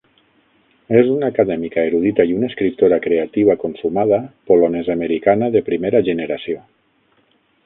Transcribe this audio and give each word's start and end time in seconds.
És 0.99 1.09
una 1.15 1.27
acadèmica 1.33 1.83
erudita 1.89 2.25
i 2.31 2.33
una 2.39 2.49
escriptora 2.53 2.99
creativa 3.05 3.59
consumada 3.67 4.19
polonesa-americana 4.49 5.51
de 5.59 5.63
primera 5.73 6.03
generació. 6.13 6.61